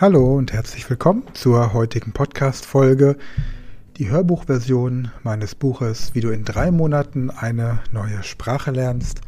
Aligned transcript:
Hallo 0.00 0.34
und 0.34 0.52
herzlich 0.52 0.90
willkommen 0.90 1.22
zur 1.34 1.72
heutigen 1.72 2.10
Podcast-Folge, 2.10 3.16
die 3.96 4.10
Hörbuchversion 4.10 5.12
meines 5.22 5.54
Buches, 5.54 6.16
wie 6.16 6.20
du 6.20 6.30
in 6.30 6.44
drei 6.44 6.72
Monaten 6.72 7.30
eine 7.30 7.78
neue 7.92 8.24
Sprache 8.24 8.72
lernst. 8.72 9.20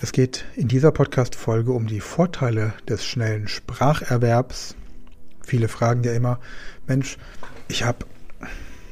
Es 0.00 0.12
geht 0.12 0.44
in 0.54 0.68
dieser 0.68 0.92
Podcast-Folge 0.92 1.72
um 1.72 1.86
die 1.86 2.00
Vorteile 2.00 2.74
des 2.86 3.06
schnellen 3.06 3.48
Spracherwerbs. 3.48 4.76
Viele 5.40 5.68
fragen 5.68 6.04
ja 6.04 6.12
immer, 6.12 6.38
Mensch, 6.86 7.16
ich 7.68 7.84
habe 7.84 8.04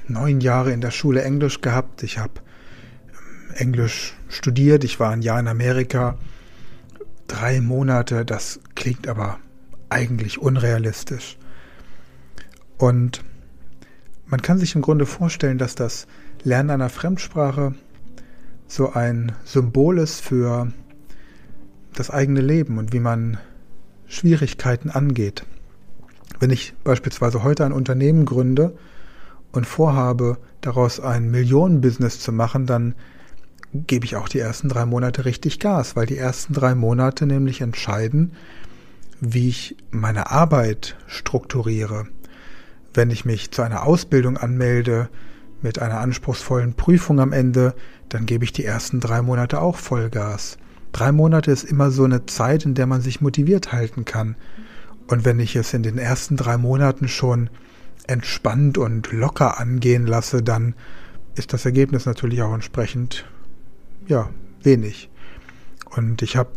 neun 0.08 0.40
Jahre 0.40 0.72
in 0.72 0.80
der 0.80 0.90
Schule 0.90 1.22
Englisch 1.22 1.60
gehabt, 1.60 2.02
ich 2.02 2.16
habe 2.16 2.40
ähm, 3.10 3.54
Englisch 3.56 4.14
studiert, 4.30 4.84
ich 4.84 4.98
war 4.98 5.10
ein 5.10 5.20
Jahr 5.20 5.38
in 5.38 5.48
Amerika, 5.48 6.16
drei 7.26 7.60
Monate, 7.60 8.24
das 8.24 8.58
klingt 8.74 9.06
aber 9.06 9.38
eigentlich 9.92 10.40
unrealistisch. 10.40 11.36
Und 12.78 13.22
man 14.26 14.42
kann 14.42 14.58
sich 14.58 14.74
im 14.74 14.82
Grunde 14.82 15.06
vorstellen, 15.06 15.58
dass 15.58 15.74
das 15.74 16.06
Lernen 16.42 16.70
einer 16.70 16.88
Fremdsprache 16.88 17.74
so 18.66 18.92
ein 18.92 19.32
Symbol 19.44 19.98
ist 19.98 20.22
für 20.22 20.72
das 21.94 22.10
eigene 22.10 22.40
Leben 22.40 22.78
und 22.78 22.92
wie 22.92 23.00
man 23.00 23.36
Schwierigkeiten 24.06 24.90
angeht. 24.90 25.44
Wenn 26.40 26.50
ich 26.50 26.74
beispielsweise 26.82 27.42
heute 27.44 27.64
ein 27.64 27.72
Unternehmen 27.72 28.24
gründe 28.24 28.74
und 29.52 29.66
vorhabe, 29.66 30.38
daraus 30.62 30.98
ein 30.98 31.30
Millionenbusiness 31.30 32.18
zu 32.20 32.32
machen, 32.32 32.66
dann 32.66 32.94
gebe 33.74 34.06
ich 34.06 34.16
auch 34.16 34.28
die 34.28 34.38
ersten 34.38 34.68
drei 34.68 34.86
Monate 34.86 35.24
richtig 35.24 35.60
Gas, 35.60 35.94
weil 35.94 36.06
die 36.06 36.16
ersten 36.16 36.54
drei 36.54 36.74
Monate 36.74 37.26
nämlich 37.26 37.60
entscheiden, 37.60 38.32
wie 39.24 39.48
ich 39.48 39.76
meine 39.92 40.32
Arbeit 40.32 40.96
strukturiere. 41.06 42.08
Wenn 42.92 43.10
ich 43.10 43.24
mich 43.24 43.52
zu 43.52 43.62
einer 43.62 43.84
Ausbildung 43.86 44.36
anmelde, 44.36 45.08
mit 45.62 45.78
einer 45.78 46.00
anspruchsvollen 46.00 46.74
Prüfung 46.74 47.20
am 47.20 47.32
Ende, 47.32 47.74
dann 48.08 48.26
gebe 48.26 48.44
ich 48.44 48.52
die 48.52 48.64
ersten 48.64 48.98
drei 48.98 49.22
Monate 49.22 49.62
auch 49.62 49.76
Vollgas. 49.76 50.58
Drei 50.90 51.12
Monate 51.12 51.52
ist 51.52 51.62
immer 51.62 51.92
so 51.92 52.02
eine 52.02 52.26
Zeit, 52.26 52.64
in 52.64 52.74
der 52.74 52.86
man 52.86 53.00
sich 53.00 53.20
motiviert 53.20 53.72
halten 53.72 54.04
kann. 54.04 54.34
Und 55.06 55.24
wenn 55.24 55.38
ich 55.38 55.54
es 55.54 55.72
in 55.72 55.84
den 55.84 55.98
ersten 55.98 56.36
drei 56.36 56.58
Monaten 56.58 57.06
schon 57.06 57.48
entspannt 58.08 58.76
und 58.76 59.12
locker 59.12 59.60
angehen 59.60 60.04
lasse, 60.04 60.42
dann 60.42 60.74
ist 61.36 61.52
das 61.52 61.64
Ergebnis 61.64 62.06
natürlich 62.06 62.42
auch 62.42 62.52
entsprechend, 62.52 63.24
ja, 64.08 64.30
wenig. 64.64 65.10
Und 65.94 66.22
ich 66.22 66.36
habe 66.36 66.50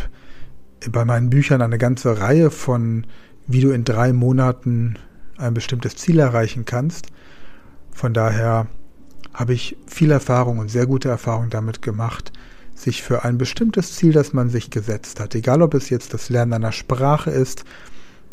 bei 0.92 1.06
meinen 1.06 1.30
Büchern 1.30 1.62
eine 1.62 1.78
ganze 1.78 2.20
Reihe 2.20 2.52
von, 2.52 3.06
wie 3.48 3.62
du 3.62 3.72
in 3.72 3.84
drei 3.84 4.14
Monaten 4.14 4.98
ein 5.38 5.54
bestimmtes 5.54 5.96
Ziel 5.96 6.20
erreichen 6.20 6.66
kannst. 6.66 7.08
Von 7.92 8.14
daher 8.14 8.68
habe 9.34 9.54
ich 9.54 9.78
viel 9.88 10.12
Erfahrung 10.12 10.60
und 10.60 10.70
sehr 10.70 10.86
gute 10.86 11.10
Erfahrung 11.10 11.50
damit 11.50 11.82
gemacht, 11.82 12.32
sich 12.74 13.04
für 13.04 13.24
ein 13.24 13.38
bestimmtes 13.38 13.96
Ziel, 13.96 14.14
das 14.14 14.34
man 14.34 14.50
sich 14.50 14.70
gesetzt 14.70 15.20
hat, 15.20 15.36
egal 15.36 15.62
ob 15.62 15.74
es 15.74 15.90
jetzt 15.90 16.14
das 16.14 16.30
Lernen 16.30 16.54
einer 16.54 16.72
Sprache 16.72 17.32
ist, 17.32 17.64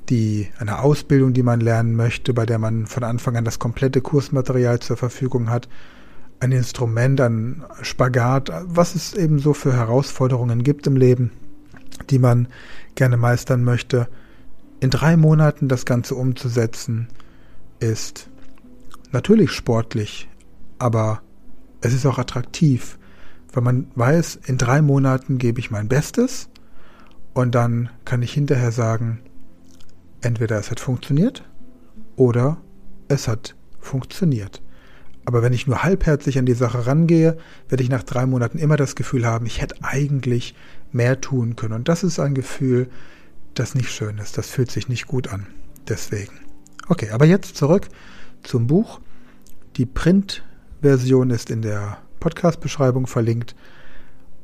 die 0.09 0.49
eine 0.59 0.81
Ausbildung, 0.81 1.33
die 1.33 1.45
man 1.45 1.61
lernen 1.61 1.95
möchte, 1.95 2.35
bei 2.35 2.45
der 2.45 2.59
man 2.59 2.87
von 2.87 3.05
Anfang 3.05 3.37
an 3.37 3.45
das 3.45 3.59
komplette 3.59 4.01
Kursmaterial 4.01 4.81
zur 4.81 4.97
Verfügung 4.97 5.49
hat, 5.49 5.69
ein 6.41 6.51
Instrument, 6.51 7.21
ein 7.21 7.63
Spagat, 7.83 8.51
was 8.65 8.97
es 8.97 9.15
eben 9.15 9.39
so 9.39 9.55
für 9.55 9.73
Herausforderungen 9.73 10.65
gibt 10.65 10.89
im 10.89 10.97
Leben, 10.97 11.31
die 12.03 12.19
man 12.19 12.49
gerne 12.95 13.17
meistern 13.17 13.65
möchte. 13.65 14.09
In 14.81 14.91
drei 14.91 15.17
Monaten 15.17 15.69
das 15.69 15.85
Ganze 15.85 16.15
umzusetzen, 16.15 17.09
ist 17.81 18.29
natürlich 19.11 19.51
sportlich, 19.51 20.29
aber 20.79 21.23
es 21.81 21.93
ist 21.93 22.07
auch 22.07 22.19
attraktiv, 22.19 22.99
weil 23.53 23.63
man 23.63 23.89
weiß, 23.95 24.41
in 24.47 24.57
drei 24.57 24.83
Monaten 24.83 25.39
gebe 25.39 25.61
ich 25.61 25.71
mein 25.71 25.89
Bestes 25.89 26.49
und 27.35 27.55
dann 27.55 27.91
kann 28.05 28.23
ich 28.23 28.33
hinterher 28.33 28.73
sagen, 28.73 29.21
entweder 30.21 30.59
es 30.59 30.71
hat 30.71 30.81
funktioniert 30.81 31.45
oder 32.17 32.59
es 33.09 33.29
hat 33.29 33.57
funktioniert. 33.81 34.63
Aber 35.25 35.43
wenn 35.43 35.53
ich 35.53 35.67
nur 35.67 35.83
halbherzig 35.83 36.39
an 36.39 36.47
die 36.47 36.55
Sache 36.55 36.87
rangehe, 36.87 37.37
werde 37.69 37.83
ich 37.83 37.91
nach 37.91 38.03
drei 38.03 38.27
Monaten 38.27 38.59
immer 38.59 38.77
das 38.77 38.97
Gefühl 38.97 39.27
haben, 39.27 39.47
ich 39.47 39.61
hätte 39.61 39.77
eigentlich 39.83 40.55
mehr 40.93 41.21
tun 41.21 41.57
können. 41.57 41.75
Und 41.75 41.89
das 41.89 42.03
ist 42.03 42.19
ein 42.19 42.35
Gefühl, 42.35 42.89
das 43.55 43.75
nicht 43.75 43.91
schön 43.91 44.19
ist. 44.19 44.39
Das 44.39 44.49
fühlt 44.49 44.71
sich 44.71 44.89
nicht 44.89 45.07
gut 45.07 45.29
an. 45.29 45.47
Deswegen. 45.89 46.33
Okay, 46.89 47.11
aber 47.11 47.27
jetzt 47.27 47.57
zurück 47.57 47.89
zum 48.43 48.67
Buch. 48.67 49.01
Die 49.77 49.87
Print-Version 49.87 51.31
ist 51.31 51.51
in 51.51 51.63
der 51.63 51.99
Podcast-Beschreibung 52.21 53.07
verlinkt. 53.07 53.55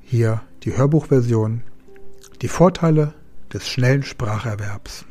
Hier 0.01 0.43
die 0.63 0.77
Hörbuchversion. 0.77 1.63
Die 2.43 2.49
Vorteile 2.49 3.15
des 3.53 3.69
schnellen 3.69 4.03
Spracherwerbs. 4.03 5.05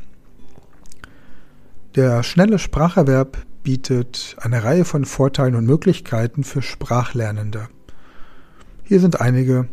Der 1.95 2.23
schnelle 2.23 2.59
Spracherwerb 2.59 3.37
bietet 3.63 4.35
eine 4.39 4.63
Reihe 4.63 4.85
von 4.85 5.03
Vorteilen 5.05 5.55
und 5.55 5.65
Möglichkeiten 5.65 6.43
für 6.43 6.61
Sprachlernende. 6.61 7.67
Hier 8.83 8.99
sind 8.99 9.19
einige 9.19 9.67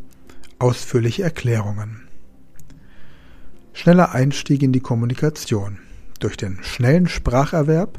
ausführliche 0.64 1.22
Erklärungen. 1.22 2.08
Schneller 3.75 4.12
Einstieg 4.12 4.62
in 4.62 4.72
die 4.72 4.80
Kommunikation. 4.80 5.78
Durch 6.20 6.38
den 6.38 6.58
schnellen 6.62 7.06
Spracherwerb 7.06 7.98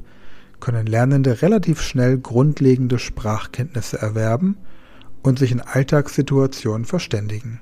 können 0.59 0.87
Lernende 0.87 1.43
relativ 1.43 1.79
schnell 1.79 2.17
grundlegende 2.17 2.97
Sprachkenntnisse 2.97 3.99
erwerben 3.99 4.57
und 5.21 5.37
sich 5.37 5.51
in 5.51 5.61
Alltagssituationen 5.61 6.85
verständigen. 6.85 7.59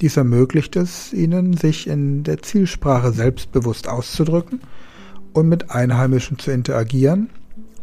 Dies 0.00 0.16
ermöglicht 0.16 0.76
es 0.76 1.12
ihnen, 1.12 1.56
sich 1.56 1.88
in 1.88 2.22
der 2.22 2.40
Zielsprache 2.40 3.10
selbstbewusst 3.10 3.88
auszudrücken 3.88 4.60
und 5.32 5.48
mit 5.48 5.72
Einheimischen 5.72 6.38
zu 6.38 6.52
interagieren 6.52 7.30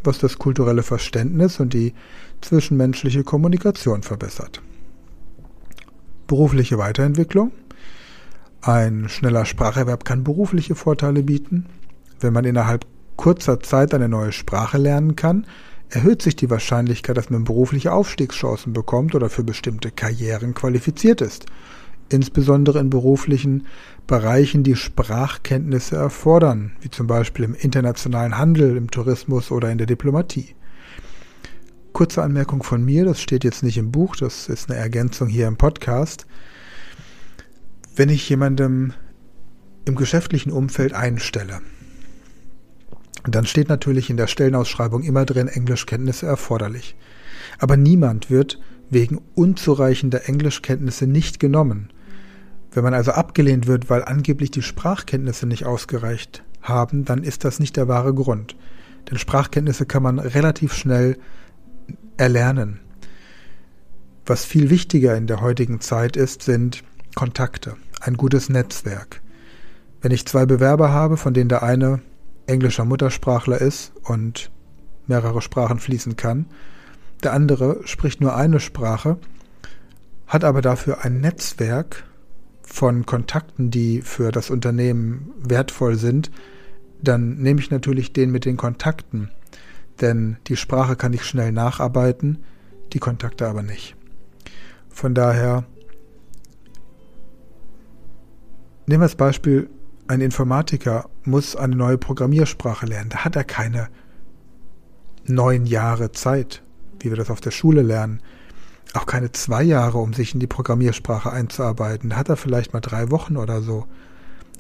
was 0.06 0.20
das 0.20 0.38
kulturelle 0.38 0.84
Verständnis 0.84 1.60
und 1.60 1.74
die 1.74 1.94
zwischenmenschliche 2.42 3.24
Kommunikation 3.24 4.04
verbessert. 4.04 4.62
Berufliche 6.28 6.78
Weiterentwicklung. 6.78 7.52
Ein 8.62 9.10
schneller 9.10 9.46
Spracherwerb 9.46 10.06
kann 10.06 10.24
berufliche 10.24 10.76
Vorteile 10.76 11.24
bieten. 11.24 11.66
Wenn 12.20 12.34
man 12.34 12.46
innerhalb 12.46 12.86
kurzer 13.16 13.60
Zeit 13.60 13.94
eine 13.94 14.10
neue 14.10 14.32
Sprache 14.32 14.78
lernen 14.78 15.16
kann, 15.16 15.46
erhöht 15.90 16.22
sich 16.22 16.36
die 16.36 16.50
Wahrscheinlichkeit, 16.50 17.16
dass 17.16 17.30
man 17.30 17.44
berufliche 17.44 17.94
Aufstiegschancen 17.94 18.74
bekommt 18.74 19.14
oder 19.14 19.30
für 19.30 19.44
bestimmte 19.44 19.92
Karrieren 19.92 20.54
qualifiziert 20.54 21.22
ist 21.22 21.46
insbesondere 22.10 22.80
in 22.80 22.90
beruflichen 22.90 23.66
Bereichen, 24.08 24.64
die 24.64 24.76
Sprachkenntnisse 24.76 25.96
erfordern, 25.96 26.74
wie 26.82 26.90
zum 26.90 27.08
Beispiel 27.08 27.46
im 27.46 27.56
internationalen 27.56 28.38
Handel, 28.38 28.78
im 28.78 28.92
Tourismus 28.92 29.52
oder 29.52 29.72
in 29.72 29.78
der 29.78 29.88
Diplomatie. 29.88 30.56
Kurze 31.96 32.24
Anmerkung 32.24 32.62
von 32.62 32.84
mir, 32.84 33.06
das 33.06 33.22
steht 33.22 33.46
jetzt 33.46 33.64
nicht 33.64 33.78
im 33.78 33.90
Buch, 33.90 34.18
das 34.18 34.50
ist 34.50 34.70
eine 34.70 34.78
Ergänzung 34.78 35.30
hier 35.30 35.48
im 35.48 35.56
Podcast. 35.56 36.28
Wenn 37.96 38.10
ich 38.10 38.28
jemandem 38.28 38.92
im 39.86 39.96
geschäftlichen 39.96 40.52
Umfeld 40.52 40.92
einstelle, 40.92 41.62
dann 43.24 43.46
steht 43.46 43.70
natürlich 43.70 44.10
in 44.10 44.18
der 44.18 44.28
Stellenausschreibung 44.28 45.04
immer 45.04 45.24
drin 45.24 45.48
Englischkenntnisse 45.48 46.26
erforderlich. 46.26 46.98
Aber 47.60 47.78
niemand 47.78 48.30
wird 48.30 48.60
wegen 48.90 49.22
unzureichender 49.34 50.28
Englischkenntnisse 50.28 51.08
nicht 51.08 51.40
genommen. 51.40 51.92
Wenn 52.74 52.84
man 52.84 52.94
also 52.94 53.12
abgelehnt 53.12 53.68
wird, 53.68 53.90
weil 53.90 54.04
angeblich 54.04 54.52
die 54.52 54.64
Sprachkenntnisse 54.64 55.48
nicht 55.48 55.66
ausgereicht 55.66 56.44
haben, 56.62 57.06
dann 57.06 57.24
ist 57.24 57.46
das 57.46 57.62
nicht 57.62 57.78
der 57.78 57.88
wahre 57.88 58.14
Grund. 58.14 58.58
Denn 59.10 59.18
Sprachkenntnisse 59.18 59.86
kann 59.86 60.04
man 60.04 60.20
relativ 60.20 60.74
schnell 60.74 61.18
erlernen. 62.18 62.80
Was 64.26 64.46
viel 64.46 64.70
wichtiger 64.70 65.16
in 65.16 65.28
der 65.28 65.42
heutigen 65.42 65.82
Zeit 65.82 66.18
ist, 66.18 66.42
sind 66.42 66.84
Kontakte, 67.16 67.76
ein 68.02 68.18
gutes 68.18 68.50
Netzwerk. 68.50 69.22
Wenn 70.02 70.12
ich 70.12 70.26
zwei 70.26 70.46
Bewerber 70.46 70.92
habe, 70.92 71.18
von 71.18 71.34
denen 71.34 71.50
der 71.50 71.64
eine 71.64 72.02
englischer 72.48 72.86
Muttersprachler 72.86 73.60
ist 73.60 73.92
und 74.04 74.52
mehrere 75.08 75.42
Sprachen 75.42 75.80
fließen 75.80 76.16
kann, 76.16 76.48
der 77.24 77.34
andere 77.34 77.82
spricht 77.86 78.22
nur 78.22 78.36
eine 78.36 78.60
Sprache, 78.60 79.18
hat 80.28 80.44
aber 80.44 80.62
dafür 80.62 81.06
ein 81.06 81.22
Netzwerk 81.22 82.04
von 82.64 83.06
Kontakten, 83.06 83.72
die 83.72 84.02
für 84.02 84.32
das 84.32 84.50
Unternehmen 84.50 85.32
wertvoll 85.40 85.96
sind, 85.96 86.32
dann 87.02 87.38
nehme 87.38 87.60
ich 87.60 87.70
natürlich 87.70 88.14
den 88.14 88.32
mit 88.32 88.46
den 88.46 88.58
Kontakten. 88.58 89.30
Denn 90.02 90.38
die 90.48 90.58
Sprache 90.58 90.96
kann 90.96 91.14
ich 91.14 91.24
schnell 91.24 91.52
nacharbeiten, 91.52 92.44
die 92.94 93.00
Kontakte 93.00 93.48
aber 93.48 93.64
nicht. 93.64 93.96
Von 94.90 95.14
daher 95.14 95.66
nehmen 98.86 99.02
wir 99.02 99.06
als 99.06 99.16
Beispiel 99.16 99.70
ein 100.08 100.22
Informatiker 100.22 101.10
muss 101.24 101.56
eine 101.56 101.76
neue 101.76 101.98
Programmiersprache 101.98 102.86
lernen. 102.86 103.10
Da 103.10 103.26
hat 103.26 103.36
er 103.36 103.44
keine 103.44 103.90
neun 105.26 105.66
Jahre 105.66 106.12
Zeit, 106.12 106.62
wie 107.00 107.10
wir 107.10 107.18
das 107.18 107.32
auf 107.32 107.42
der 107.42 107.52
Schule 107.52 107.82
lernen. 107.82 108.22
Auch 108.94 109.08
keine 109.08 109.32
zwei 109.32 109.64
Jahre, 109.64 109.98
um 109.98 110.14
sich 110.14 110.34
in 110.34 110.40
die 110.40 110.48
Programmiersprache 110.48 111.32
einzuarbeiten. 111.32 112.12
Da 112.12 112.18
hat 112.18 112.30
er 112.30 112.38
vielleicht 112.38 112.74
mal 112.74 112.82
drei 112.82 113.10
Wochen 113.10 113.36
oder 113.36 113.62
so. 113.62 113.88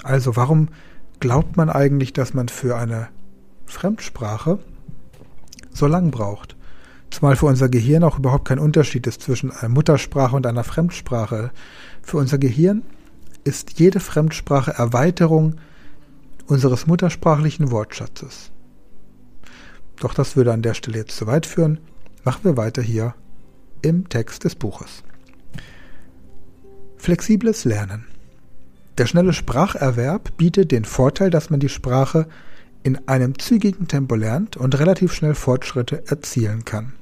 Also 0.03 0.35
warum 0.35 0.69
glaubt 1.19 1.57
man 1.57 1.69
eigentlich, 1.69 2.11
dass 2.11 2.33
man 2.33 2.49
für 2.49 2.75
eine 2.75 3.09
Fremdsprache 3.65 4.59
so 5.75 5.87
lang 5.87 6.11
braucht? 6.11 6.55
Zumal 7.11 7.35
für 7.35 7.45
unser 7.45 7.69
Gehirn 7.69 8.03
auch 8.03 8.17
überhaupt 8.17 8.47
kein 8.47 8.59
Unterschied 8.59 9.07
ist 9.07 9.21
zwischen 9.21 9.51
einer 9.51 9.69
Muttersprache 9.69 10.35
und 10.35 10.47
einer 10.47 10.63
Fremdsprache. 10.63 11.51
Für 12.01 12.17
unser 12.17 12.37
Gehirn 12.37 12.81
ist 13.43 13.79
jede 13.79 13.99
Fremdsprache 13.99 14.71
Erweiterung 14.71 15.55
unseres 16.47 16.87
muttersprachlichen 16.87 17.71
Wortschatzes. 17.71 18.51
Doch 19.97 20.13
das 20.13 20.35
würde 20.35 20.51
an 20.51 20.61
der 20.61 20.73
Stelle 20.73 20.97
jetzt 20.97 21.15
zu 21.15 21.27
weit 21.27 21.45
führen. 21.45 21.79
Machen 22.23 22.43
wir 22.43 22.57
weiter 22.57 22.81
hier 22.81 23.13
im 23.81 24.09
Text 24.09 24.43
des 24.43 24.55
Buches. 24.55 25.03
Flexibles 26.97 27.65
Lernen. 27.65 28.05
Der 28.97 29.05
schnelle 29.05 29.33
Spracherwerb 29.33 30.35
bietet 30.37 30.71
den 30.71 30.85
Vorteil, 30.85 31.29
dass 31.29 31.49
man 31.49 31.59
die 31.59 31.69
Sprache 31.69 32.27
in 32.85 33.07
einem 33.07 33.39
zügigen 33.39 33.87
Tempo 33.87 34.13
lernt 34.13 34.57
und 34.57 34.77
relativ 34.77 35.11
schnell 35.11 35.33
Fortschritte 35.33 36.03
erzielen 36.05 36.65
kann. 36.65 36.93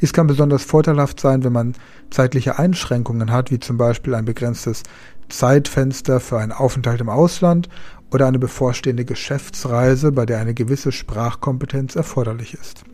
Dies 0.00 0.12
kann 0.12 0.28
besonders 0.28 0.62
vorteilhaft 0.62 1.18
sein, 1.18 1.42
wenn 1.42 1.52
man 1.52 1.74
zeitliche 2.10 2.56
Einschränkungen 2.56 3.32
hat, 3.32 3.50
wie 3.50 3.58
zum 3.58 3.76
Beispiel 3.76 4.14
ein 4.14 4.24
begrenztes 4.24 4.84
Zeitfenster 5.28 6.20
für 6.20 6.38
einen 6.38 6.52
Aufenthalt 6.52 7.00
im 7.00 7.08
Ausland 7.08 7.68
oder 8.12 8.28
eine 8.28 8.38
bevorstehende 8.38 9.04
Geschäftsreise, 9.04 10.12
bei 10.12 10.24
der 10.24 10.38
eine 10.38 10.54
gewisse 10.54 10.92
Sprachkompetenz 10.92 11.96
erforderlich 11.96 12.54
ist. 12.54 12.84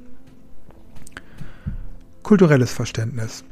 Kulturelles 2.23 2.73
Verständnis. 2.73 3.45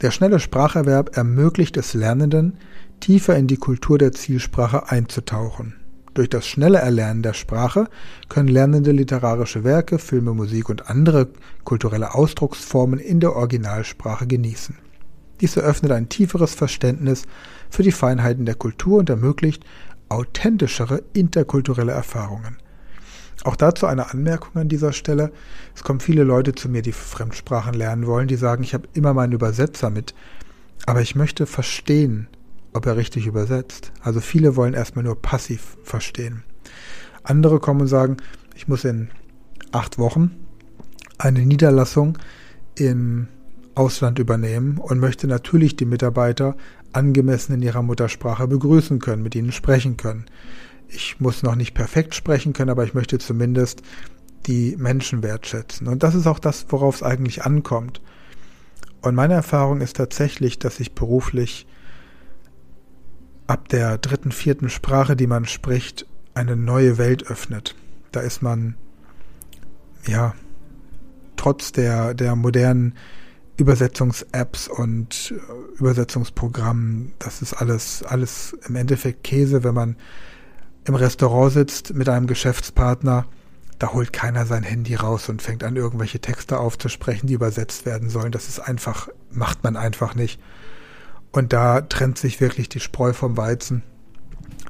Der 0.00 0.12
schnelle 0.12 0.38
Spracherwerb 0.38 1.16
ermöglicht 1.16 1.76
es 1.76 1.92
Lernenden, 1.92 2.56
tiefer 3.00 3.36
in 3.36 3.48
die 3.48 3.56
Kultur 3.56 3.98
der 3.98 4.12
Zielsprache 4.12 4.90
einzutauchen. 4.90 5.74
Durch 6.14 6.28
das 6.28 6.46
schnelle 6.46 6.78
Erlernen 6.78 7.22
der 7.22 7.34
Sprache 7.34 7.88
können 8.28 8.48
Lernende 8.48 8.92
literarische 8.92 9.64
Werke, 9.64 9.98
Filme, 9.98 10.32
Musik 10.32 10.68
und 10.68 10.88
andere 10.88 11.28
kulturelle 11.64 12.14
Ausdrucksformen 12.14 13.00
in 13.00 13.18
der 13.18 13.34
Originalsprache 13.34 14.28
genießen. 14.28 14.78
Dies 15.40 15.56
eröffnet 15.56 15.90
ein 15.90 16.08
tieferes 16.08 16.54
Verständnis 16.54 17.24
für 17.68 17.82
die 17.82 17.90
Feinheiten 17.90 18.46
der 18.46 18.54
Kultur 18.54 19.00
und 19.00 19.10
ermöglicht 19.10 19.64
authentischere 20.08 21.02
interkulturelle 21.12 21.90
Erfahrungen. 21.90 22.58
Auch 23.42 23.56
dazu 23.56 23.86
eine 23.86 24.10
Anmerkung 24.12 24.54
an 24.54 24.68
dieser 24.68 24.92
Stelle. 24.92 25.32
Es 25.74 25.82
kommen 25.82 25.98
viele 25.98 26.22
Leute 26.22 26.54
zu 26.54 26.68
mir, 26.68 26.82
die 26.82 26.92
Fremdsprachen 26.92 27.74
lernen 27.74 28.06
wollen, 28.06 28.28
die 28.28 28.36
sagen, 28.36 28.62
ich 28.62 28.74
habe 28.74 28.88
immer 28.92 29.12
meinen 29.12 29.32
Übersetzer 29.32 29.90
mit, 29.90 30.14
aber 30.86 31.00
ich 31.00 31.16
möchte 31.16 31.46
verstehen, 31.46 32.28
ob 32.74 32.86
er 32.86 32.96
richtig 32.96 33.26
übersetzt. 33.26 33.92
Also 34.02 34.20
viele 34.20 34.56
wollen 34.56 34.74
erstmal 34.74 35.04
nur 35.04 35.20
passiv 35.20 35.78
verstehen. 35.82 36.42
Andere 37.22 37.60
kommen 37.60 37.82
und 37.82 37.86
sagen, 37.86 38.18
ich 38.54 38.68
muss 38.68 38.84
in 38.84 39.08
acht 39.72 39.98
Wochen 39.98 40.32
eine 41.16 41.40
Niederlassung 41.46 42.18
im 42.74 43.28
Ausland 43.74 44.18
übernehmen 44.18 44.78
und 44.78 44.98
möchte 44.98 45.26
natürlich 45.26 45.76
die 45.76 45.86
Mitarbeiter 45.86 46.56
angemessen 46.92 47.54
in 47.54 47.62
ihrer 47.62 47.82
Muttersprache 47.82 48.46
begrüßen 48.46 48.98
können, 48.98 49.22
mit 49.22 49.34
ihnen 49.34 49.52
sprechen 49.52 49.96
können. 49.96 50.26
Ich 50.88 51.18
muss 51.20 51.42
noch 51.42 51.56
nicht 51.56 51.74
perfekt 51.74 52.14
sprechen 52.14 52.52
können, 52.52 52.70
aber 52.70 52.84
ich 52.84 52.94
möchte 52.94 53.18
zumindest 53.18 53.82
die 54.46 54.76
Menschen 54.76 55.22
wertschätzen. 55.22 55.88
Und 55.88 56.02
das 56.02 56.14
ist 56.14 56.26
auch 56.26 56.38
das, 56.38 56.66
worauf 56.68 56.96
es 56.96 57.02
eigentlich 57.02 57.44
ankommt. 57.44 58.00
Und 59.00 59.14
meine 59.14 59.34
Erfahrung 59.34 59.80
ist 59.80 59.96
tatsächlich, 59.96 60.58
dass 60.58 60.80
ich 60.80 60.94
beruflich 60.94 61.66
ab 63.46 63.68
der 63.68 63.98
dritten, 63.98 64.32
vierten 64.32 64.70
Sprache, 64.70 65.16
die 65.16 65.26
man 65.26 65.46
spricht, 65.46 66.06
eine 66.34 66.56
neue 66.56 66.98
Welt 66.98 67.26
öffnet. 67.26 67.74
Da 68.12 68.20
ist 68.20 68.42
man, 68.42 68.76
ja, 70.06 70.34
trotz 71.36 71.72
der, 71.72 72.14
der 72.14 72.36
modernen 72.36 72.94
Übersetzungs-Apps 73.56 74.68
und 74.68 75.32
äh, 75.36 75.78
Übersetzungsprogrammen, 75.78 77.12
das 77.18 77.42
ist 77.42 77.54
alles, 77.54 78.02
alles 78.02 78.56
im 78.66 78.76
Endeffekt 78.76 79.24
Käse, 79.24 79.62
wenn 79.62 79.74
man 79.74 79.96
im 80.86 80.94
Restaurant 80.94 81.52
sitzt 81.52 81.94
mit 81.94 82.08
einem 82.08 82.26
Geschäftspartner, 82.26 83.26
da 83.78 83.92
holt 83.92 84.12
keiner 84.12 84.46
sein 84.46 84.62
Handy 84.62 84.94
raus 84.94 85.28
und 85.28 85.42
fängt 85.42 85.64
an, 85.64 85.76
irgendwelche 85.76 86.20
Texte 86.20 86.58
aufzusprechen, 86.58 87.26
die 87.26 87.34
übersetzt 87.34 87.86
werden 87.86 88.08
sollen. 88.08 88.32
Das 88.32 88.48
ist 88.48 88.60
einfach, 88.60 89.08
macht 89.30 89.64
man 89.64 89.76
einfach 89.76 90.14
nicht. 90.14 90.40
Und 91.34 91.52
da 91.52 91.80
trennt 91.80 92.16
sich 92.16 92.40
wirklich 92.40 92.68
die 92.68 92.78
Spreu 92.78 93.12
vom 93.12 93.36
Weizen. 93.36 93.82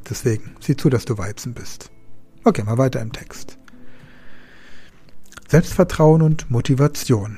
Deswegen, 0.09 0.57
sieh 0.61 0.77
zu, 0.77 0.89
dass 0.89 1.05
du 1.05 1.19
Weizen 1.19 1.53
bist. 1.53 1.91
Okay, 2.43 2.63
mal 2.63 2.79
weiter 2.79 3.03
im 3.03 3.13
Text. 3.13 3.59
Selbstvertrauen 5.47 6.23
und 6.23 6.51
Motivation. 6.51 7.37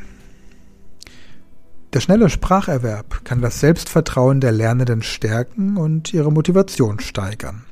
Der 1.93 1.99
schnelle 1.99 2.31
Spracherwerb 2.31 3.25
kann 3.25 3.41
das 3.41 3.59
Selbstvertrauen 3.59 4.41
der 4.41 4.53
Lernenden 4.53 5.03
stärken 5.03 5.77
und 5.77 6.15
ihre 6.15 6.31
Motivation 6.31 7.01
steigern. 7.01 7.65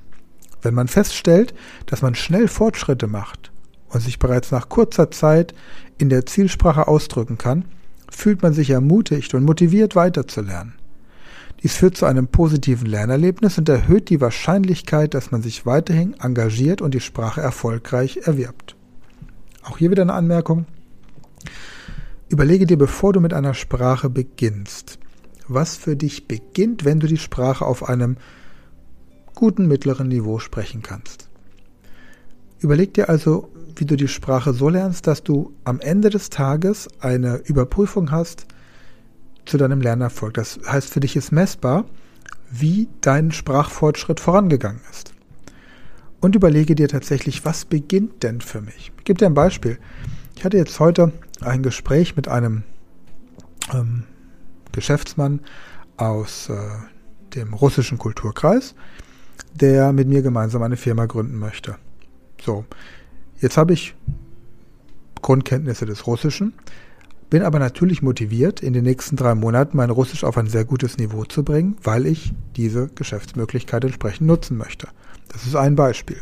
Wenn 0.60 0.74
man 0.74 0.88
feststellt, 0.88 1.54
dass 1.86 2.02
man 2.02 2.16
schnell 2.16 2.48
Fortschritte 2.48 3.06
macht 3.06 3.52
und 3.90 4.00
sich 4.00 4.18
bereits 4.18 4.50
nach 4.50 4.68
kurzer 4.68 5.12
Zeit 5.12 5.54
in 5.98 6.08
der 6.08 6.26
Zielsprache 6.26 6.88
ausdrücken 6.88 7.38
kann, 7.38 7.66
fühlt 8.10 8.42
man 8.42 8.54
sich 8.54 8.70
ermutigt 8.70 9.34
und 9.34 9.44
motiviert 9.44 9.94
weiterzulernen. 9.94 10.74
Dies 11.64 11.76
führt 11.76 11.96
zu 11.96 12.04
einem 12.04 12.28
positiven 12.28 12.86
Lernerlebnis 12.86 13.56
und 13.56 13.70
erhöht 13.70 14.10
die 14.10 14.20
Wahrscheinlichkeit, 14.20 15.14
dass 15.14 15.30
man 15.30 15.40
sich 15.40 15.64
weiterhin 15.64 16.12
engagiert 16.20 16.82
und 16.82 16.92
die 16.92 17.00
Sprache 17.00 17.40
erfolgreich 17.40 18.18
erwirbt. 18.24 18.76
Auch 19.62 19.78
hier 19.78 19.90
wieder 19.90 20.02
eine 20.02 20.12
Anmerkung. 20.12 20.66
Überlege 22.28 22.66
dir, 22.66 22.76
bevor 22.76 23.14
du 23.14 23.20
mit 23.20 23.32
einer 23.32 23.54
Sprache 23.54 24.10
beginnst, 24.10 24.98
was 25.48 25.74
für 25.74 25.96
dich 25.96 26.28
beginnt, 26.28 26.84
wenn 26.84 27.00
du 27.00 27.06
die 27.06 27.16
Sprache 27.16 27.64
auf 27.64 27.88
einem 27.88 28.18
guten 29.34 29.66
mittleren 29.66 30.08
Niveau 30.08 30.40
sprechen 30.40 30.82
kannst. 30.82 31.30
Überleg 32.58 32.92
dir 32.92 33.08
also, 33.08 33.48
wie 33.74 33.86
du 33.86 33.96
die 33.96 34.08
Sprache 34.08 34.52
so 34.52 34.68
lernst, 34.68 35.06
dass 35.06 35.22
du 35.22 35.54
am 35.64 35.80
Ende 35.80 36.10
des 36.10 36.28
Tages 36.28 36.90
eine 37.00 37.36
Überprüfung 37.36 38.10
hast, 38.10 38.46
zu 39.46 39.56
deinem 39.56 39.80
Lernerfolg. 39.80 40.34
Das 40.34 40.58
heißt, 40.66 40.90
für 40.90 41.00
dich 41.00 41.16
ist 41.16 41.32
messbar, 41.32 41.84
wie 42.50 42.88
dein 43.00 43.32
Sprachfortschritt 43.32 44.20
vorangegangen 44.20 44.80
ist. 44.90 45.12
Und 46.20 46.34
überlege 46.34 46.74
dir 46.74 46.88
tatsächlich, 46.88 47.44
was 47.44 47.64
beginnt 47.64 48.22
denn 48.22 48.40
für 48.40 48.60
mich? 48.60 48.92
Ich 48.98 49.04
gebe 49.04 49.18
dir 49.18 49.26
ein 49.26 49.34
Beispiel. 49.34 49.78
Ich 50.36 50.44
hatte 50.44 50.56
jetzt 50.56 50.80
heute 50.80 51.12
ein 51.40 51.62
Gespräch 51.62 52.16
mit 52.16 52.28
einem 52.28 52.62
ähm, 53.72 54.04
Geschäftsmann 54.72 55.40
aus 55.96 56.48
äh, 56.48 56.56
dem 57.34 57.54
russischen 57.54 57.98
Kulturkreis, 57.98 58.74
der 59.54 59.92
mit 59.92 60.08
mir 60.08 60.22
gemeinsam 60.22 60.62
eine 60.62 60.76
Firma 60.76 61.06
gründen 61.06 61.38
möchte. 61.38 61.76
So, 62.40 62.64
jetzt 63.40 63.56
habe 63.56 63.72
ich 63.72 63.94
Grundkenntnisse 65.22 65.86
des 65.86 66.06
Russischen. 66.06 66.54
Bin 67.34 67.42
aber 67.42 67.58
natürlich 67.58 68.00
motiviert, 68.00 68.60
in 68.60 68.74
den 68.74 68.84
nächsten 68.84 69.16
drei 69.16 69.34
Monaten 69.34 69.76
mein 69.76 69.90
Russisch 69.90 70.22
auf 70.22 70.38
ein 70.38 70.46
sehr 70.46 70.64
gutes 70.64 70.98
Niveau 70.98 71.24
zu 71.24 71.42
bringen, 71.42 71.76
weil 71.82 72.06
ich 72.06 72.32
diese 72.54 72.86
Geschäftsmöglichkeit 72.94 73.82
entsprechend 73.82 74.28
nutzen 74.28 74.56
möchte. 74.56 74.86
Das 75.32 75.44
ist 75.44 75.56
ein 75.56 75.74
Beispiel. 75.74 76.18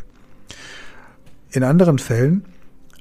In 1.51 1.65
anderen 1.65 1.99
Fällen 1.99 2.47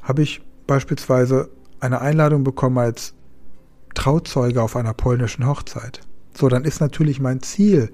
habe 0.01 0.23
ich 0.23 0.41
beispielsweise 0.67 1.51
eine 1.79 2.01
Einladung 2.01 2.43
bekommen 2.43 2.79
als 2.79 3.13
Trauzeuge 3.93 4.61
auf 4.61 4.75
einer 4.75 4.93
polnischen 4.93 5.47
Hochzeit. 5.47 6.01
So, 6.33 6.49
dann 6.49 6.65
ist 6.65 6.81
natürlich 6.81 7.21
mein 7.21 7.41
Ziel, 7.41 7.93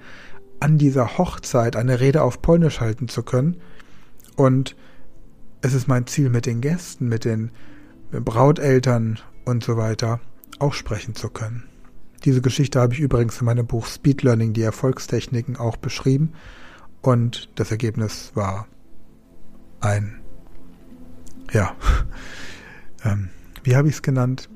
an 0.59 0.79
dieser 0.79 1.19
Hochzeit 1.19 1.75
eine 1.75 1.99
Rede 1.99 2.23
auf 2.23 2.41
Polnisch 2.41 2.79
halten 2.79 3.07
zu 3.07 3.21
können. 3.21 3.57
Und 4.35 4.75
es 5.61 5.75
ist 5.75 5.87
mein 5.87 6.07
Ziel, 6.07 6.31
mit 6.31 6.47
den 6.47 6.59
Gästen, 6.59 7.07
mit 7.07 7.23
den 7.23 7.51
Brauteltern 8.09 9.19
und 9.47 9.63
so 9.63 9.77
weiter 9.77 10.19
auch 10.59 10.73
sprechen 10.73 11.15
zu 11.15 11.29
können. 11.29 11.63
Diese 12.25 12.41
Geschichte 12.41 12.79
habe 12.79 12.93
ich 12.93 12.99
übrigens 12.99 13.39
in 13.39 13.45
meinem 13.45 13.67
Buch 13.67 13.85
Speed 13.85 14.23
Learning, 14.23 14.53
die 14.53 14.61
Erfolgstechniken, 14.61 15.55
auch 15.55 15.77
beschrieben. 15.77 16.33
Und 17.01 17.49
das 17.55 17.71
Ergebnis 17.71 18.31
war 18.33 18.67
ein, 19.79 20.19
ja, 21.51 21.75
ähm, 23.03 23.29
wie 23.63 23.75
habe 23.75 23.87
ich 23.87 23.95
es 23.95 24.01
genannt? 24.01 24.49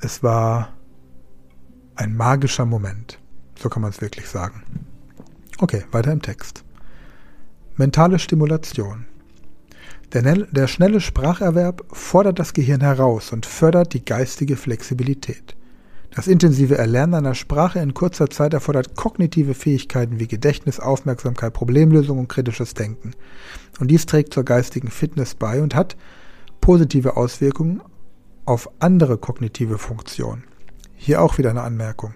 Es 0.00 0.22
war 0.22 0.72
ein 1.94 2.16
magischer 2.16 2.64
Moment. 2.64 3.18
So 3.56 3.68
kann 3.68 3.82
man 3.82 3.90
es 3.90 4.00
wirklich 4.00 4.28
sagen. 4.28 4.62
Okay, 5.58 5.84
weiter 5.90 6.12
im 6.12 6.22
Text. 6.22 6.64
Mentale 7.76 8.18
Stimulation. 8.18 9.06
Der, 10.12 10.22
der, 10.22 10.66
schnelle 10.68 11.00
Spracherwerb 11.00 11.84
fordert 11.92 12.38
das 12.38 12.54
Gehirn 12.54 12.80
heraus 12.80 13.30
und 13.32 13.44
fördert 13.44 13.92
die 13.92 14.04
geistige 14.04 14.56
Flexibilität. 14.56 15.54
Das 16.14 16.26
intensive 16.26 16.78
Erlernen 16.78 17.14
einer 17.14 17.34
Sprache 17.34 17.78
in 17.80 17.92
kurzer 17.92 18.30
Zeit 18.30 18.54
erfordert 18.54 18.96
kognitive 18.96 19.52
Fähigkeiten 19.52 20.18
wie 20.18 20.26
Gedächtnis, 20.26 20.80
Aufmerksamkeit, 20.80 21.52
Problemlösung 21.52 22.18
und 22.18 22.28
kritisches 22.28 22.72
Denken. 22.72 23.12
Und 23.78 23.90
dies 23.90 24.06
trägt 24.06 24.32
zur 24.32 24.44
geistigen 24.44 24.90
Fitness 24.90 25.34
bei 25.34 25.60
und 25.60 25.74
hat 25.74 25.96
positive 26.62 27.18
Auswirkungen 27.18 27.82
auf 28.46 28.70
andere 28.78 29.18
kognitive 29.18 29.76
Funktionen. 29.76 30.44
Hier 30.96 31.20
auch 31.20 31.36
wieder 31.36 31.50
eine 31.50 31.62
Anmerkung. 31.62 32.14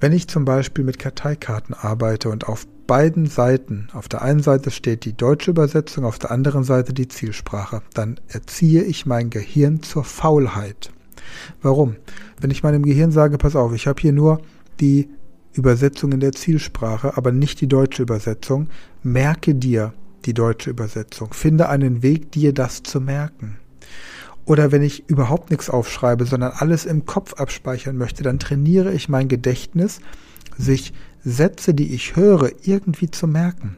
Wenn 0.00 0.12
ich 0.12 0.26
zum 0.26 0.44
Beispiel 0.44 0.84
mit 0.84 0.98
Karteikarten 0.98 1.74
arbeite 1.74 2.28
und 2.28 2.48
auf 2.48 2.66
beiden 2.86 3.26
Seiten, 3.26 3.88
auf 3.92 4.08
der 4.08 4.22
einen 4.22 4.42
Seite 4.42 4.70
steht 4.70 5.04
die 5.04 5.16
deutsche 5.16 5.50
Übersetzung, 5.50 6.04
auf 6.04 6.18
der 6.18 6.30
anderen 6.30 6.64
Seite 6.64 6.92
die 6.92 7.08
Zielsprache, 7.08 7.82
dann 7.94 8.20
erziehe 8.28 8.82
ich 8.82 9.06
mein 9.06 9.30
Gehirn 9.30 9.82
zur 9.82 10.04
Faulheit. 10.04 10.90
Warum? 11.62 11.96
Wenn 12.40 12.50
ich 12.50 12.62
meinem 12.62 12.82
Gehirn 12.82 13.10
sage, 13.10 13.38
pass 13.38 13.56
auf, 13.56 13.74
ich 13.74 13.86
habe 13.86 14.00
hier 14.00 14.12
nur 14.12 14.40
die 14.80 15.08
Übersetzung 15.52 16.12
in 16.12 16.20
der 16.20 16.32
Zielsprache, 16.32 17.16
aber 17.16 17.32
nicht 17.32 17.60
die 17.60 17.68
deutsche 17.68 18.02
Übersetzung, 18.02 18.68
merke 19.02 19.54
dir 19.54 19.92
die 20.24 20.34
deutsche 20.34 20.70
Übersetzung. 20.70 21.32
Finde 21.32 21.68
einen 21.68 22.02
Weg, 22.02 22.32
dir 22.32 22.52
das 22.52 22.82
zu 22.82 23.00
merken. 23.00 23.58
Oder 24.44 24.70
wenn 24.70 24.82
ich 24.82 25.08
überhaupt 25.08 25.50
nichts 25.50 25.70
aufschreibe, 25.70 26.24
sondern 26.24 26.52
alles 26.52 26.84
im 26.84 27.04
Kopf 27.04 27.34
abspeichern 27.34 27.96
möchte, 27.96 28.22
dann 28.22 28.38
trainiere 28.38 28.92
ich 28.92 29.08
mein 29.08 29.28
Gedächtnis, 29.28 30.00
sich 30.56 30.92
Sätze, 31.26 31.74
die 31.74 31.92
ich 31.92 32.14
höre, 32.14 32.52
irgendwie 32.62 33.10
zu 33.10 33.26
merken. 33.26 33.76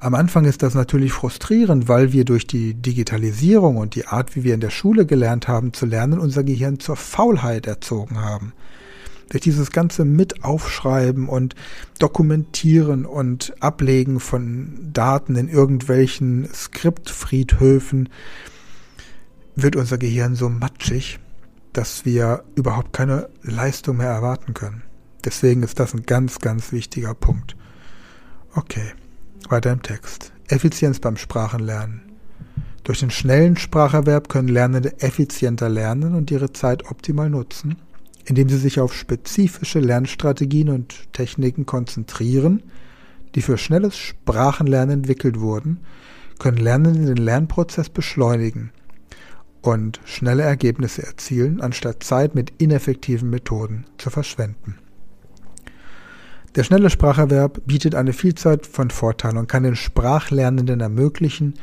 Am 0.00 0.14
Anfang 0.14 0.44
ist 0.44 0.62
das 0.62 0.74
natürlich 0.74 1.12
frustrierend, 1.12 1.88
weil 1.88 2.12
wir 2.12 2.24
durch 2.24 2.48
die 2.48 2.74
Digitalisierung 2.74 3.76
und 3.76 3.94
die 3.94 4.06
Art, 4.06 4.34
wie 4.34 4.42
wir 4.42 4.52
in 4.52 4.60
der 4.60 4.70
Schule 4.70 5.06
gelernt 5.06 5.46
haben 5.46 5.72
zu 5.72 5.86
lernen, 5.86 6.18
unser 6.18 6.42
Gehirn 6.42 6.80
zur 6.80 6.96
Faulheit 6.96 7.66
erzogen 7.66 8.20
haben. 8.20 8.52
Durch 9.28 9.42
dieses 9.42 9.70
ganze 9.70 10.04
Mitaufschreiben 10.04 11.28
und 11.28 11.54
Dokumentieren 12.00 13.06
und 13.06 13.54
Ablegen 13.60 14.18
von 14.18 14.90
Daten 14.92 15.36
in 15.36 15.48
irgendwelchen 15.48 16.48
Skriptfriedhöfen 16.52 18.08
wird 19.54 19.76
unser 19.76 19.96
Gehirn 19.96 20.34
so 20.34 20.48
matschig, 20.48 21.20
dass 21.72 22.04
wir 22.04 22.42
überhaupt 22.56 22.92
keine 22.92 23.28
Leistung 23.42 23.98
mehr 23.98 24.10
erwarten 24.10 24.54
können. 24.54 24.82
Deswegen 25.26 25.64
ist 25.64 25.80
das 25.80 25.92
ein 25.92 26.04
ganz, 26.04 26.38
ganz 26.38 26.70
wichtiger 26.70 27.12
Punkt. 27.12 27.56
Okay, 28.54 28.92
weiter 29.48 29.72
im 29.72 29.82
Text. 29.82 30.32
Effizienz 30.46 31.00
beim 31.00 31.16
Sprachenlernen. 31.16 32.02
Durch 32.84 33.00
den 33.00 33.10
schnellen 33.10 33.56
Spracherwerb 33.56 34.28
können 34.28 34.46
Lernende 34.46 35.00
effizienter 35.00 35.68
lernen 35.68 36.14
und 36.14 36.30
ihre 36.30 36.52
Zeit 36.52 36.88
optimal 36.88 37.28
nutzen, 37.28 37.74
indem 38.24 38.48
sie 38.48 38.58
sich 38.58 38.78
auf 38.78 38.94
spezifische 38.94 39.80
Lernstrategien 39.80 40.68
und 40.68 41.12
Techniken 41.12 41.66
konzentrieren, 41.66 42.62
die 43.34 43.42
für 43.42 43.58
schnelles 43.58 43.96
Sprachenlernen 43.96 45.00
entwickelt 45.00 45.40
wurden, 45.40 45.80
können 46.38 46.58
Lernende 46.58 47.12
den 47.12 47.24
Lernprozess 47.24 47.88
beschleunigen 47.88 48.70
und 49.60 49.98
schnelle 50.04 50.44
Ergebnisse 50.44 51.04
erzielen, 51.04 51.60
anstatt 51.60 52.04
Zeit 52.04 52.36
mit 52.36 52.52
ineffektiven 52.58 53.28
Methoden 53.28 53.86
zu 53.98 54.10
verschwenden. 54.10 54.76
Der 56.56 56.64
schnelle 56.64 56.88
Spracherwerb 56.88 57.60
bietet 57.66 57.94
eine 57.94 58.14
Vielzahl 58.14 58.60
von 58.62 58.88
Vorteilen 58.88 59.36
und 59.36 59.46
kann 59.46 59.62
den 59.62 59.76
Sprachlernenden 59.76 60.80
ermöglichen, 60.80 61.54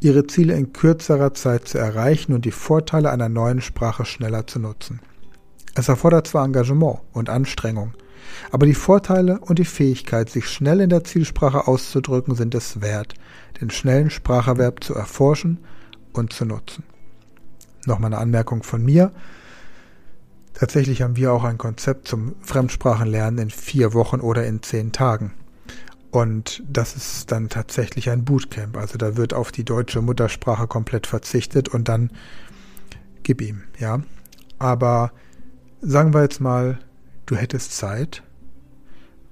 ihre 0.00 0.26
Ziele 0.26 0.54
in 0.54 0.72
kürzerer 0.72 1.34
Zeit 1.34 1.68
zu 1.68 1.78
erreichen 1.78 2.32
und 2.32 2.44
die 2.44 2.50
Vorteile 2.50 3.12
einer 3.12 3.28
neuen 3.28 3.60
Sprache 3.60 4.04
schneller 4.04 4.48
zu 4.48 4.58
nutzen. 4.58 5.00
Es 5.76 5.88
erfordert 5.88 6.26
zwar 6.26 6.44
Engagement 6.44 6.98
und 7.12 7.30
Anstrengung, 7.30 7.94
aber 8.50 8.66
die 8.66 8.74
Vorteile 8.74 9.38
und 9.38 9.60
die 9.60 9.64
Fähigkeit, 9.64 10.28
sich 10.28 10.48
schnell 10.48 10.80
in 10.80 10.90
der 10.90 11.04
Zielsprache 11.04 11.68
auszudrücken, 11.68 12.34
sind 12.34 12.56
es 12.56 12.80
wert, 12.80 13.14
den 13.60 13.70
schnellen 13.70 14.10
Spracherwerb 14.10 14.82
zu 14.82 14.94
erforschen 14.94 15.58
und 16.12 16.32
zu 16.32 16.44
nutzen. 16.44 16.82
Nochmal 17.86 18.12
eine 18.12 18.20
Anmerkung 18.20 18.64
von 18.64 18.84
mir. 18.84 19.12
Tatsächlich 20.60 21.00
haben 21.00 21.16
wir 21.16 21.32
auch 21.32 21.44
ein 21.44 21.56
Konzept 21.56 22.06
zum 22.06 22.34
Fremdsprachenlernen 22.42 23.44
in 23.44 23.48
vier 23.48 23.94
Wochen 23.94 24.20
oder 24.20 24.44
in 24.44 24.62
zehn 24.62 24.92
Tagen. 24.92 25.32
Und 26.10 26.62
das 26.68 26.96
ist 26.96 27.32
dann 27.32 27.48
tatsächlich 27.48 28.10
ein 28.10 28.26
Bootcamp. 28.26 28.76
Also 28.76 28.98
da 28.98 29.16
wird 29.16 29.32
auf 29.32 29.52
die 29.52 29.64
deutsche 29.64 30.02
Muttersprache 30.02 30.66
komplett 30.66 31.06
verzichtet 31.06 31.70
und 31.70 31.88
dann 31.88 32.10
gib 33.22 33.40
ihm, 33.40 33.62
ja. 33.78 34.02
Aber 34.58 35.12
sagen 35.80 36.12
wir 36.12 36.20
jetzt 36.20 36.42
mal, 36.42 36.78
du 37.24 37.36
hättest 37.36 37.74
Zeit. 37.74 38.22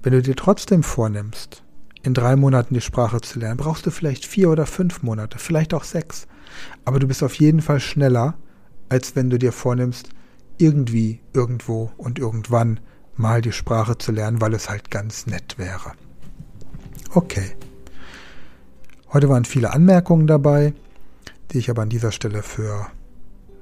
Wenn 0.01 0.13
du 0.13 0.23
dir 0.23 0.35
trotzdem 0.35 0.81
vornimmst, 0.81 1.61
in 2.01 2.15
drei 2.15 2.37
Monaten 2.37 2.73
die 2.73 2.81
Sprache 2.81 3.21
zu 3.21 3.37
lernen, 3.37 3.57
brauchst 3.57 3.85
du 3.85 3.91
vielleicht 3.91 4.25
vier 4.25 4.49
oder 4.49 4.65
fünf 4.65 5.03
Monate, 5.03 5.37
vielleicht 5.37 5.75
auch 5.75 5.83
sechs. 5.83 6.25
Aber 6.85 6.97
du 6.97 7.07
bist 7.07 7.21
auf 7.21 7.35
jeden 7.35 7.61
Fall 7.61 7.79
schneller, 7.79 8.33
als 8.89 9.15
wenn 9.15 9.29
du 9.29 9.37
dir 9.37 9.51
vornimmst, 9.51 10.09
irgendwie, 10.59 11.21
irgendwo 11.33 11.91
und 11.97 12.19
irgendwann 12.19 12.79
mal 13.15 13.41
die 13.41 13.51
Sprache 13.51 13.97
zu 13.97 14.11
lernen, 14.11 14.41
weil 14.41 14.53
es 14.53 14.69
halt 14.69 14.91
ganz 14.91 15.25
nett 15.25 15.57
wäre. 15.57 15.93
Okay. 17.13 17.55
Heute 19.11 19.27
waren 19.27 19.45
viele 19.45 19.73
Anmerkungen 19.73 20.27
dabei, 20.27 20.73
die 21.51 21.57
ich 21.57 21.69
aber 21.71 21.81
an 21.81 21.89
dieser 21.89 22.11
Stelle 22.11 22.43
für, 22.43 22.87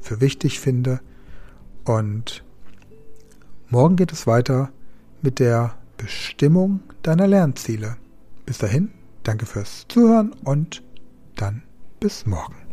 für 0.02 0.20
wichtig 0.20 0.60
finde. 0.60 1.00
Und 1.86 2.44
morgen 3.70 3.96
geht 3.96 4.12
es 4.12 4.28
weiter 4.28 4.70
mit 5.22 5.40
der 5.40 5.76
Bestimmung 5.96 6.82
deiner 7.02 7.28
Lernziele. 7.28 7.96
Bis 8.46 8.58
dahin, 8.58 8.92
danke 9.24 9.46
fürs 9.46 9.86
Zuhören 9.88 10.34
und 10.44 10.84
dann 11.36 11.64
bis 12.00 12.26
morgen. 12.26 12.67